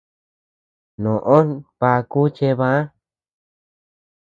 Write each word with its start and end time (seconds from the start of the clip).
Noʼó 1.01 1.35
nbaku 1.49 2.19
chebäa. 2.35 2.79